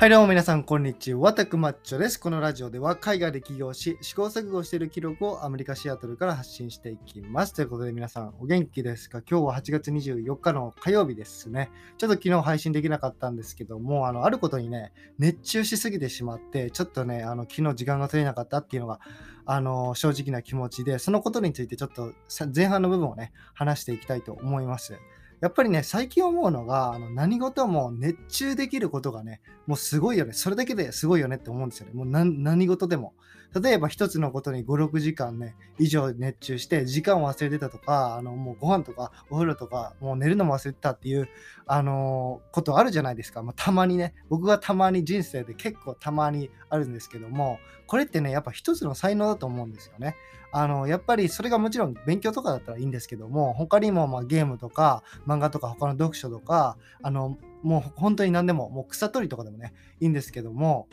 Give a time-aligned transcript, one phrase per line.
[0.00, 2.18] はいどうも皆さんこんにちは、タクマッチョです。
[2.18, 7.52] このラジオでは海外で起業し、試行錯誤している記録をアメリカ・シアトルから発信していきます。
[7.52, 9.18] ということで皆さんお元気ですか？
[9.18, 11.70] 今日は8月24日の火曜日ですね。
[11.98, 19.00] ちょっと昨日配信できなかったんですけども、あの、あることにね、熱中しすぎてしまって、ちょっとね、あの、昨日時間が取れなかったっていうのが、
[19.44, 22.14] あの、正直な気持ちで、そのことについてちょっと
[22.56, 24.94] 前半の部分をね、話していきたいと思います。
[25.40, 30.32] やっぱりね、最近思うのが、あの何事も熱中できることがね、もうすごいよね。
[30.32, 31.92] それだけですごいよねって思うんですよね。
[31.94, 33.14] もう何何事でも。
[33.58, 41.28] 例えば一つのことに5、6時間ね、以上熱中して、時間を忘れてたとか、あのもうご飯とかお風呂とか、もう寝るのも忘れてたっていう、
[41.66, 43.42] あのーことあるじゃないですか。
[43.42, 50.16] まあ、たまにね、僕がたまに人生で結構たまにあるんですけども、これってね、やっぱ一つの才能だと思うんですよね。
[50.52, 60.88] あの、やっぱりそれがもちろん勉強とかだったらいいんですけども、他にもまゲームとか漫画とか他の読書とか、あの、もう本当に何でも、もう草取りとかでもね、いいんですけども、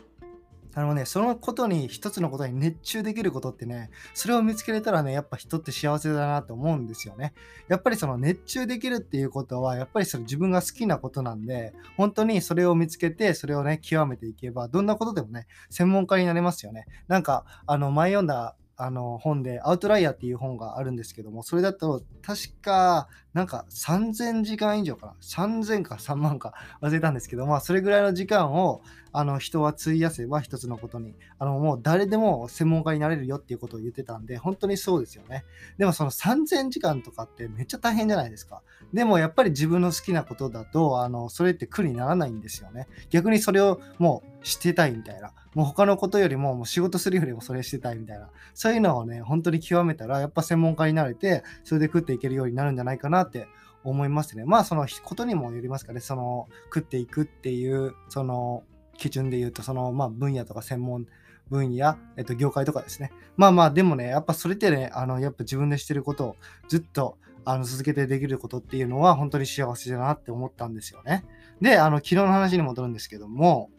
[0.77, 7.33] あのね、そのことに、一つのことに熱中できることってね、それを見つけれたらね、やっぱ人って幸せだなと思うんですよね。
[7.67, 16.85] やっぱりその熱中できるっていうことは、やっぱりそれ自分が好きなことなんで、本当にそれを見つけて、それをね、極めていけば、どんなことでもね、専門家になれますよね。
[17.07, 25.15] なんか、あの、前読んだ、あの本で、アウトライヤーっていう本があるんですけども、それだと、確か、なんか3000時間以上かな。
[25.21, 35.45] 3000か3万か忘れたんですけど、まあ、それぐらいの時間を、あの、人は費やせば一つのことに、あの、もう誰でも専門家になれるよっていうことを言ってたんで、本当にそうですよね。
[35.77, 38.63] でもその3000時間とかってめっちゃ大変じゃないですか。
[38.91, 42.87] でもやっぱり自分の好きなことだと、あの、それって苦にならないんですよね。
[43.11, 45.31] 逆にそれをもうしてたいみたいな。
[45.57, 48.29] もう他のことよりも、もう仕事するよりもそれしてたいみたいな。
[48.53, 53.47] そういうのをね、本当に極めたら、やっぱ専門家になれて、それで食っていけるようになるんじゃないかなって
[53.83, 54.45] 思いますね。
[54.45, 55.99] まあ、そのことにもよりますかね。
[55.99, 58.63] その、食っていくっていう、その、
[58.97, 61.05] 基準で言うと、その、まあ、分野とか専門
[61.49, 63.11] 分野、えっと、業界とかですね。
[63.35, 66.35] まあまあ、でもね、やっぱそれってね、あの、やっぱ自分でしてることを
[66.67, 71.23] ずっと、あの、続けてできることっていうのは、本当に幸せだなって思ったんですよね。
[71.61, 73.69] で、あの、昨日の話に戻るんですけども、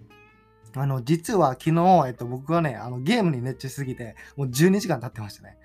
[0.75, 5.59] あの、実は昨日、えっと、僕はね、あの、ゲームに熱中しすぎて、もう12時間経ってましたね。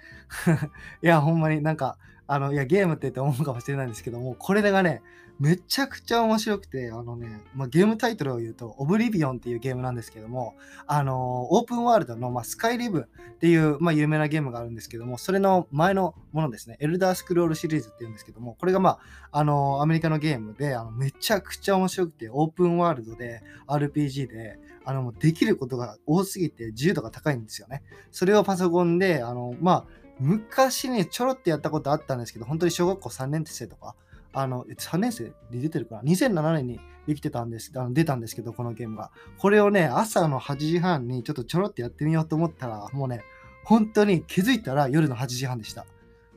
[1.02, 1.98] いや、ほんまになんか、
[2.34, 5.04] あの、いや、ゲームって言って思うかもしれないんですけども、これがね、
[5.40, 10.56] めちゃくちゃ面白くて、あのね、まあ、ゲームタイトルを言うと、オブリビオンっていうゲームなんですけども、
[10.88, 19.00] あの、オープンワールドの、まあ、スカイリブっていう、まあ、有名なゲームがあるんですけども、それの前のものですね、エルダースクロールシリーズっていうんですけども、これがまあ、
[19.32, 27.84] あの、アメリカのゲームで、あのめちゃくちゃ面白くて、オープンワールドで、RPG で、あの、できることが多すぎて自由度が高いんですよね。
[28.12, 33.96] それをパソコンで、あの、まあ、昔にちょろってやったことあったんですけど、本当に小学校3年生とか、
[34.34, 39.12] あの、3年生で出てるかな ?2007 年にできてたんです、あの出たんですけど、このゲームが。
[39.38, 43.24] これをね、朝の8時半にちょっとちょろってやってみようと思ったら、もうね、
[43.64, 45.86] 本当に気づいたら夜の8時半でした。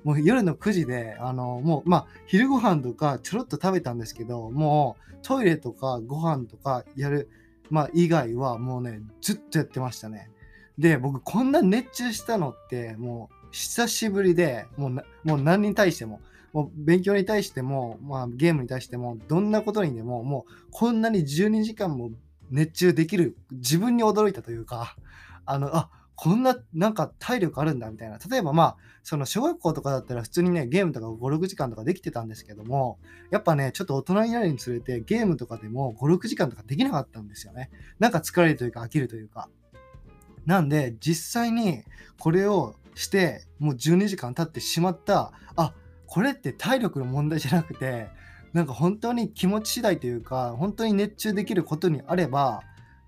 [0.04, 7.28] もう夜の9時で、あの、もう、まあ、昼ご飯とかちょろっと食べたんですけど、もうトイレとかご飯とかやる、
[7.70, 10.30] まあ、以外はもうね、ずっとやってましたね。
[10.78, 14.90] で、僕、こんな熱中したのって、もう、久しぶりで、もう、
[15.24, 16.20] もう何に対しても、
[16.52, 22.10] もう勉強に対しても、まあ、ゲームに対しても、どんなことにでも、もう、こんなに12時間も
[22.50, 24.94] 熱中できる、自分に驚いたというか、
[25.46, 28.18] あの、あ、こんな、なんか体力あるんだみたいな。
[28.30, 32.98] 例えばまあ、その小学校とかだったら普通にね、ゲームとか5、6時間とかできてたんですけども、
[33.30, 37.70] やっぱね、ちょっと大人になるにつれてゲームとかでも5、6時間とかできなかったんですよね。
[37.98, 39.48] なんか疲れるというか飽きるというか。
[40.44, 41.84] なんで、実際に
[42.18, 45.74] これをして、もう12時間経ってしまった、あ、
[46.06, 48.08] これって体力の問題じゃなくて、
[48.54, 52.62] なんか本当に気持ち次第というか、本当に熱中できることにあれば、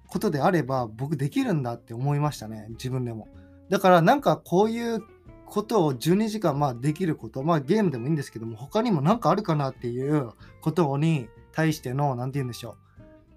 [0.06, 3.28] ことであれば、僕できるんだって思いましたね、自分でも。
[3.71, 5.03] だからなんかこういう
[5.47, 12.76] ことを12時間まあできること、まあゲームでもいいんですけども、他にも何かあるかなっていうことに対しての、なんて言うんでしょう。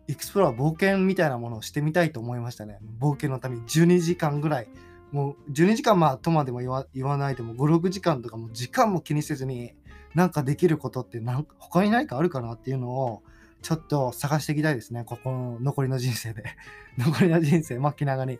[0.09, 2.79] エクスプローラー冒険みたいなものをしてみたいと思いましたね。
[2.99, 4.67] 冒険のために12時間ぐらい。
[5.11, 9.73] もう12時間まあとまでも言わ言わないでも5、6時間とかも時間も気にせずに
[10.15, 13.23] なんかできることってなんか他に何かあるかなっていうのを
[13.61, 15.03] ちょっと探していきたいですね。
[15.05, 16.43] ここの残りの人生で。
[16.97, 18.39] 残りの人生、まあ気長に。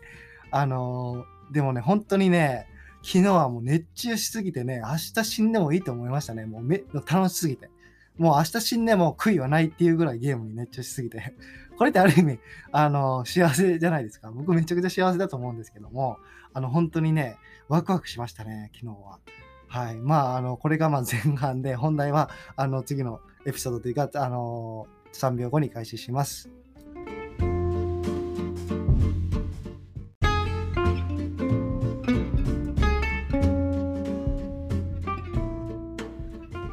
[0.50, 2.68] あのーでもね、本当にね、
[3.03, 6.45] 昨日はもう熱中しすぎてね、明日死んでもいいと思いましたね。
[6.45, 7.69] もうめ楽しすぎて。
[8.17, 11.33] もう明日死んでも悔いはないっていうぐらいゲームに熱中しすぎて。
[11.77, 12.39] これってある意味、
[12.71, 14.31] あの、幸せじゃないですか。
[14.31, 16.17] 僕めちゃくちゃ幸せだと思うんですけども、
[16.53, 17.37] あの、本当にね、
[17.69, 19.19] ワクワクしましたね、昨日は。
[19.67, 19.95] はい。
[19.95, 26.51] まあ、あの、これがまあ前半で、本題は、あの、次のエピソードというか、あの、3秒後に開始します。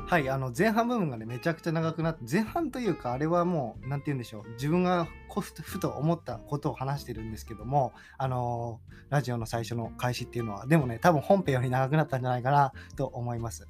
[0.09, 5.07] はい、あの前半部分がね、めちゃくちゃ長くなって、前半というか、あれはもう、なんて言うんでしょう、自分が
[5.39, 13.69] ふと思ったことを話してるんですけども、あのー、ラジオの最初の開始っていうのは、でもね、多分本編より長くなったんじゃないかなと思います。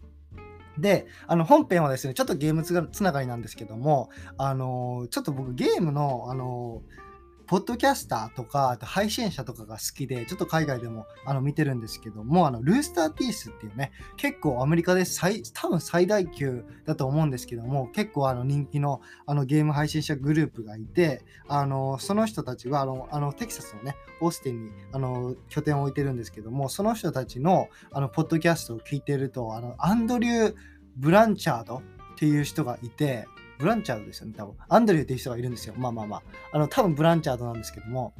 [0.79, 7.08] で、あの本編はですね、ちょっとゲームつながりなんですけども、あのー、ちょっと僕ゲームの、あのー
[7.49, 30.55] ポッドキャスターとか、あと配信者とかが好きで、ちょっと海外でもあの見てるんですけども、あのルースターピースっていうね、結構アメリカで最多分最大級だと思うんですけども、結構あの人気のあのゲーム配信者グループがいて、あのその人たちはあのあのテキサスのね、オースティンにあの拠点を置いてるんですけども、その人たちのあのポッドキャストを聞いてると、あのアンドリュー・
[30.99, 31.83] ブランチャードっ
[32.19, 33.27] ていう人がいて、
[33.59, 34.55] ブランチャードですよね、多分。
[34.69, 35.75] アンドリューっていう人がいるんですよ。
[35.77, 36.23] まあまあまあ。
[36.53, 38.15] あの、多分ブランチャードなんですけども、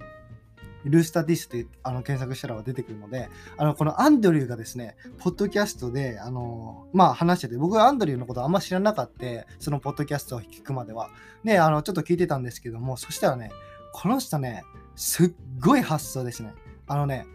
[0.85, 9.26] ルースタディスってあの検索したら出てくるので、あの、このアンドリューがですね、ポッドキャストで、あの、まあ話してて、僕はアンドリューのことあんま知らなかった、
[9.58, 11.11] そのポッドキャストを聞くまでは。
[11.44, 13.50] で、あの、ちょっと聞いてたんですけども、そしたらね、
[13.93, 14.62] この人ね、
[14.96, 16.55] すっごい発想ですね。
[16.87, 17.26] あのね、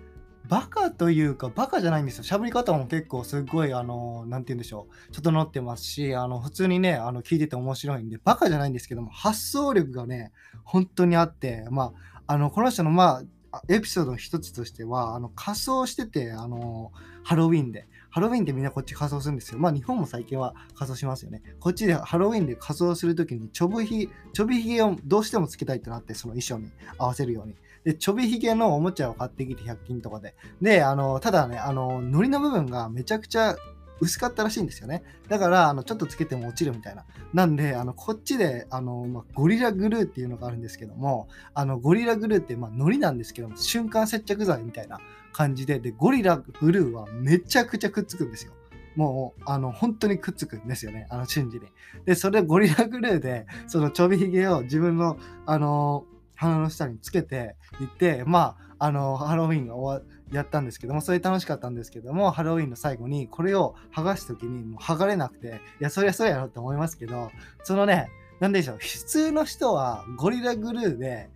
[0.47, 2.23] バカというか、バカじゃないんですよ。
[2.23, 5.11] 喋り方も結構すごい、あの、なんて言うんでしょう。
[5.13, 10.31] 整ってますし、あの、普通にね、あの、聞いてて面白いんで、バカじゃないんですけども、発想力がね、
[10.63, 11.93] 本当にあって、ま
[12.25, 13.23] あ、あの、この人の、ま
[13.53, 16.91] あ、エピソードの一つとしては、あの、仮装してて、あの、
[17.23, 17.87] ハロウィンで。
[18.09, 19.57] ハロウィンでみんなこっち仮装するんですよ。
[19.57, 21.41] まあ日本も最近は仮装しますよね。
[21.59, 27.55] こっちでハロウィンで仮装するときにちょぶひ、ちょびひげをどうしてもつけたいってなって、その衣装に合わせるように。
[27.83, 30.35] で、ちょびひげのおもちゃを買ってきて100均とかで。
[30.61, 33.55] で、あの、ただね、あの、糊の部分がめちゃくちゃ
[34.03, 35.03] 薄かったらしいんですよね。
[35.29, 37.05] だから、あのちょっとつけても落ちるみたいな。
[37.33, 44.99] なんで、あのこっちであの、まあ、ゴリラグルーっていうのがあるんですけども、あのゴリラグルーって、まあ、糊なんですけども、瞬間接着剤みたいな
[45.31, 48.53] 感じで、で、ゴリラグルーはめちゃくちゃくっつくんですよ。
[48.95, 51.07] もう、あの、本当にくっつくんですよね。
[51.09, 51.67] あの、瞬時に。
[52.05, 67.31] で、それゴリラグルーで、そのちょびひげを自分の、あの鼻の下につけていって、まあ、あの、ハロウィンが終わやったんですけども、それ楽しかったんですけども、ハロウィンの最後にこれを剥がすときにもう剥がれなくて、いや、そりゃそうやろって思いますけど、
[67.63, 68.09] そのね、
[68.39, 71.29] なんでしょう、普通の人はゴリラグルーで、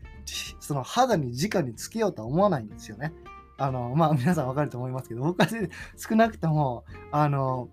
[0.59, 3.13] その肌に直につけようとは思わないんですよね。
[3.57, 5.47] あの、まあ皆さんわかると思いますけど、僕は
[5.95, 7.69] 少なくとも、あの、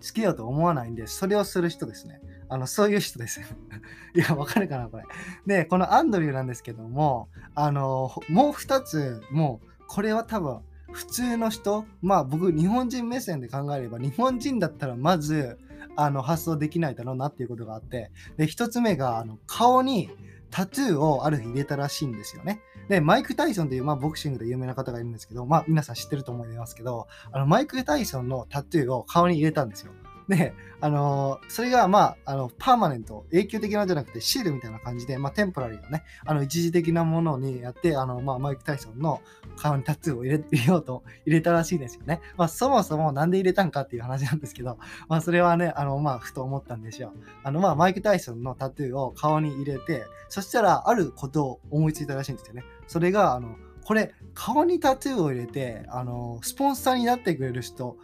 [0.00, 2.20] つけようと思わないんで、それをする人ですね。
[2.48, 3.40] あの、そういう人です。
[4.14, 5.04] いや、わかるかな、これ。
[5.46, 10.60] で、このアンドリューなんですけども、あの、もう2つ、もう、これは多分、
[10.92, 15.58] 普通の人、まあ僕、日本人目線で考えれば、日本人だったらまず、
[15.96, 20.10] あの、発想できないだろうなっていうことがあって、で、1つ目が、あの、顔に
[20.50, 22.60] タトゥーをある日入れたらしいんですよね。
[22.88, 29.92] で、マイク・タイソンという、まあ、ボクシングで有名な方がいるんですけど、まあ、皆さん知ってると思いますけど、あのマイク・タイソンのタトゥーを顔に入れたんですよ。
[30.28, 39.22] で、 あのー、それが、まあ、あの、パーマネント、永久的なんじゃなくて、シールみたいな感じで、まあ、テンポラリーのね、あの、一時的なものにやって、あの、まあ、マイク・タイソンの
[39.56, 42.20] 顔にタトゥーを入れ入れようと入れたらしいですよね。
[42.36, 44.78] まあ、そもそもなんで入れたんかっていう話なんですけど、
[45.08, 47.14] まあ、それはね、あの、まあ、ふと思ったんですよ。
[47.42, 52.64] あの、まあ、マイク・タイソンのタトゥーを顔に入れて、そしたら、あることを思いついたらしいんですよね。
[52.86, 57.96] それが、あの、これ、顔にタトゥーを入れて、あの、スポンサーになってくれる人、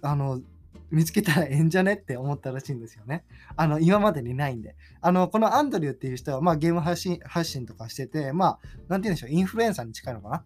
[0.00, 0.40] あの、
[0.90, 3.24] 見つけたらええんじゃねって思ったらしいんですよね。
[3.56, 4.76] あの、今までにないんで。
[5.00, 10.44] あの、このアンドリューっていう人は、まあ、ゲーム発信発信とかしてて、まあ、なんて言うんでしょう、インフルエンサーに近いのかな。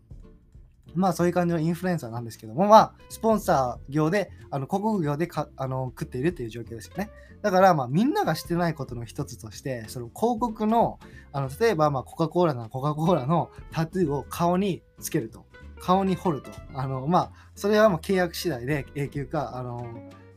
[0.95, 7.11] まあ、そういう感じのインフルエンサーなんですけども、まあ、スポンサー業で、あの広告業でかあの食っているっていう状況ですよね。
[7.43, 10.99] だから、まあ、みんながしてないことの一つとして、その広告の、
[11.33, 15.47] あの例えば、まあ、コカ・コーラならコカ・コーラのタトゥーを顔につけると。
[15.81, 16.51] 顔に彫ると。
[16.75, 19.87] あの、まあ、それはもう契約次第で永久か、あの、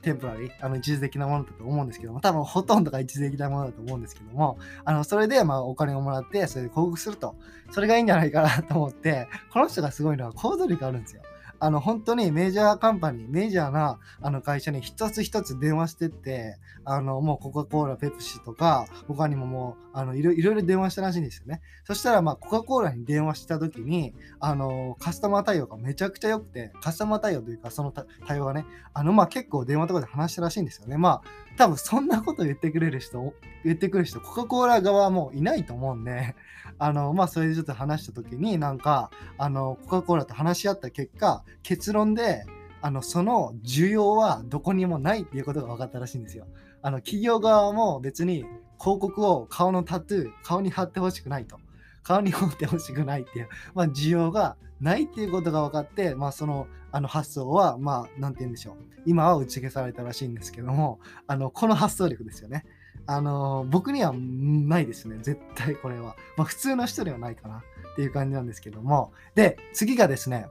[0.03, 7.35] テンポラリー、あの一時的なものだと思うんですけども、多分ほとんどが一時的なものだと思うんですけども、あのそれでまあお金をもらって、それで広告すると、
[7.71, 11.23] それがいいんじゃないかなと思って、この人がすごいのは行動力あるんですよ。
[11.63, 21.61] あの本当にメジャーカンパニー、メジャーなあの会社に一つ一つ電話してって、あのもうコカ・コーラ、ペプシとか、他にももうあのいろいろ電話したらしいんですよね。
[21.85, 27.93] そしたら、まあ、コカ・コーラに電話した時に、あのカスタマー対応がめちゃくちゃ良くて、カスタマー対応というか、その
[28.27, 30.97] 対応がね、あのまあ結構電話とかで話したらしいんですよね。
[30.97, 33.33] まあ、多分そんなこと言ってくれる人、
[33.63, 36.35] 言ってくる人、コカ・コーラ側はもういないと思うんで、
[36.79, 42.45] あの、まあ、それでちょっと話した時に、なんか、あの、コカ・コーラと話し合った結果、結論で、
[42.81, 46.47] あの、その需要はどこにもないっていうことが分かったらしいんですよ。
[46.81, 48.45] あの、企業側も別に
[48.79, 51.57] 広告を顔のタトゥー、顔に貼ってほしくないと。
[52.03, 58.75] 顔に彫ってほしくないっていう、まあ、需要がないっていうことが分かって、まあ、そのあの発想は、まあ、なんて言うんでしょう。
[59.05, 62.65] 今は打ち消されたらしいんですけども、 あのこの発想力ですよね。
[63.05, 65.17] あの僕にはないですね。
[65.21, 66.15] 絶対これは。
[66.37, 67.63] まあ、普通の人ではないかな
[67.93, 69.13] っていう感じなんですけども。
[69.35, 70.47] で、次がですね、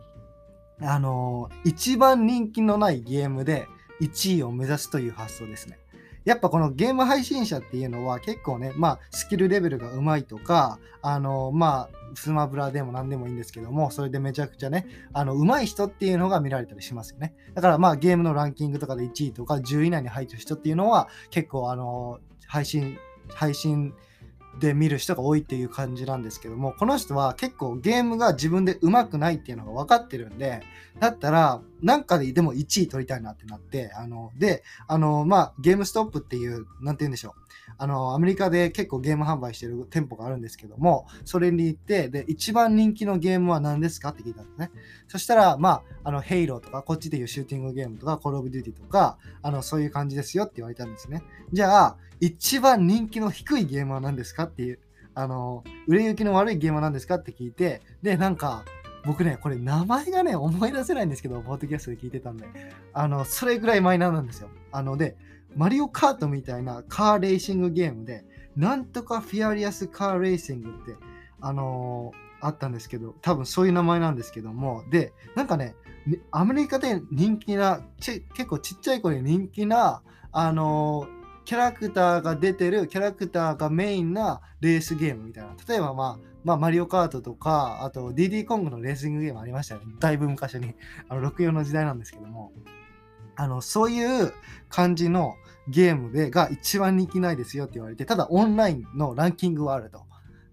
[0.80, 3.68] あの一番人気のないゲームで
[4.00, 5.78] 1位を目指すという発想ですね。
[6.24, 17.34] やっぱこのゲーム配信者っていうのは結構ね、まあスキルレベルが上手いとか、あの、まあスマブラでも何でもいいんですけども、それでめちゃくちゃね、あの、上手い人っていうのが見られたりしますよね。
[17.54, 22.98] だからまあゲームのランキングとかで1位とか10位以内に入ってる人っていうのは結構あの、配信、
[23.28, 23.94] 配信、
[24.60, 30.62] で見る人が多いっていう感じなんですけどもこの人は結構ゲームが自分で上手くないっていうのが分かってるんで
[31.00, 37.42] だったらなんかでも1位取りたいなってなってあのであのまあ GameStop っていう何て言うんでしょう。
[37.78, 44.70] あのアメリカで結構ゲーム販売してる店舗があるんですけどもそれに行ってで一番人気のゲームは何ですかって聞いたんですね
[45.08, 54.78] そしたらまああの Halo とかこっちでいうシューティングゲームとか Call of Duty とかあのそういう感じですよって言われたんですねじゃあ一番人気の低いゲームは何ですかっていう、
[55.12, 58.64] あの、売れ行きの悪いゲームは何ですかって聞いて、で、なんか、
[59.04, 62.46] 僕ね、これ名前がね、思い出せないんですけど、ポッドキャストで聞いてたんで、
[62.92, 64.50] あの、それぐらいマイナーなんですよ。
[64.70, 65.16] あの、で、
[65.56, 68.24] マリオカートみたいなカーレーシングゲームで、
[68.56, 70.96] なんとかフィアリアスカーレーシングって、
[71.40, 75.74] あのー、あったんですけど、多分そういう名前なんですけども、で、なんかね、
[76.30, 85.56] アメリカで人気な、結構ちっちゃい子に人気な、あのーキャラクターが出てるキャラクターがメインなレースゲームみたいな。
[85.68, 89.94] 例えば、まあ、まあ、マリオカートとか、あと DD コングのレーシングゲームありましたよね。
[89.98, 90.74] だいぶ昔に。
[91.08, 92.52] あの、64の時代なんですけども。
[93.36, 94.32] あの、そういう
[94.68, 95.36] 感じの
[95.68, 100.02] ゲームでが一番人気ないですよって言われて、ただオンラインのランキングはあると。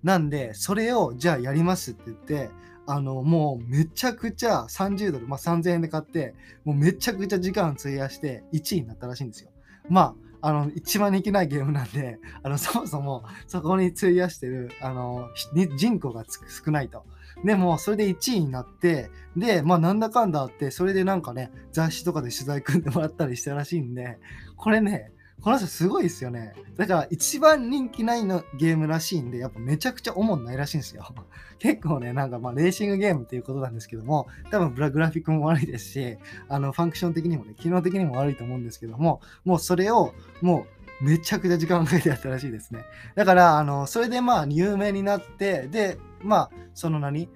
[0.04, 2.50] なんで、それをじゃあやりますって言って、
[2.88, 6.34] あの、もうめちゃくちゃ30ドル、まあ、3000円で買って、
[6.64, 9.52] もうめちゃくちゃ時間費やして1位になったらしいんですよ。
[9.90, 15.28] まあ、あの、一番人気ないゲームなんで、あの、そもそもそこに費やしてる、あの、
[15.76, 16.24] 人口が
[16.66, 17.06] 少ないと。
[17.44, 24.20] でも、それで1位になって、で、まあ、なんだかんだあって、それでなんかね、雑誌とかで取材組んでもらったりしたらしいんで、
[24.58, 26.54] これね、この人すごいですよね。
[26.76, 31.08] だから一番人気ないのゲームらしいんで、やっぱめちゃくちゃ主にないらしいんですよ。
[31.60, 36.18] 結構ね、なんかまあレーシングゲームっていうことなんですけども、多分グラフィックも悪いですし、
[36.50, 40.66] あのファンクション的にもね、機能的にも悪いと思うんですけども、もうそれをも
[41.02, 42.84] うめちゃくちゃ時間をかけてやったらしいですね。
[43.16, 47.30] だから、あの、それでまあ有名になって、で、まあ、その何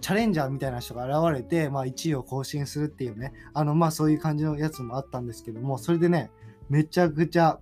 [0.00, 6.30] チャレンジャーみたいな人が現れて、まあ、1位を更新するっていうね、あの、まあ、そういう感じのやつもあったんですけども、それでね、
[6.68, 7.58] めちゃくちゃ、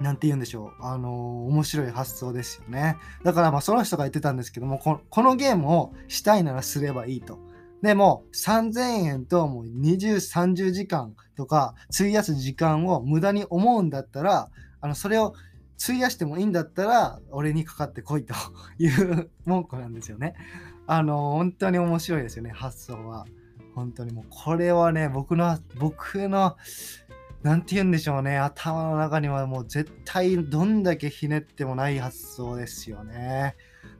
[0.00, 0.84] なんて言うんでしょう。
[0.84, 1.12] あのー、
[1.48, 2.96] 面白い発想ですよね。
[3.22, 7.38] だからまあその人が言ってたんですけども、このゲームをしたいならすればいいと。
[7.82, 15.34] でも3000円ともう20、30時間とか費やす時間を無駄に思うんだったら、あのそれを
[15.82, 18.34] 費やしてもいいんだったら俺にかかってこいと
[18.78, 20.34] いう文句なんですよね。
[20.86, 23.26] あの、本当に面白いですよね、発想は。
[23.74, 26.56] 本当にもうこれはね、僕の、僕の
[27.42, 28.38] 何て言うんでしょうね。
[28.38, 33.56] 頭の中にはもう絶対どんだけひねってもない発想ですよね。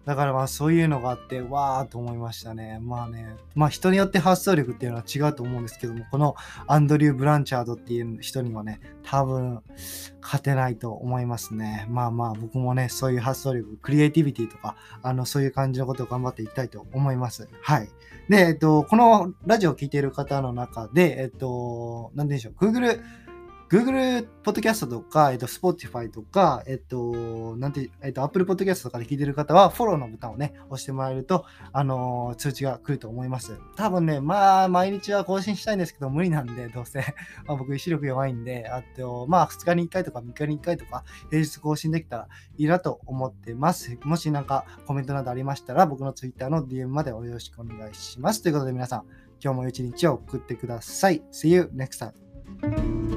[0.06, 2.78] だからまあそういうのがあって、わーと思いましたね。
[2.82, 6.34] まあね、まあ人によって発想力っていうのは違うと思うんですけども、この
[6.66, 9.62] アンドリュー・ブランチャードっていう人にはね、多分
[10.22, 11.86] 勝てないと思いますね。
[11.90, 17.48] まあまあ僕もね、そういう発想力、クリエイティビティとか、あの、そういう感じのことを頑張っていきたいと思います。
[17.62, 17.88] はい。
[18.28, 23.00] で、えっと、このラジオを聴いている方の中で、えっと、なんでしょう、Google
[23.70, 33.60] Google ポッドキャストとか、えっと、Spotify とか、えっと、なんて、えっと、Apple Podcast とかで聞いてる方は、フォローのボタンをね、押してもらえると、あのー、通知が来ると思います。
[33.76, 36.98] 多分ね、まあ、毎日は更新したいんですけど、無理なんで、どうせ。
[37.46, 43.96] まあ、僕、視力弱いんで、あと、まあ、2日に1回とか3日に1回とか、平日更新できたらいいなと思ってます。
[44.02, 48.42] もしなんかコメントなどありましたら、僕の Twitter の DM までよろしくお願いします。
[48.42, 49.04] ということで、皆さん、
[49.40, 51.22] 今日も一日を送ってください。
[51.30, 53.09] See you next time.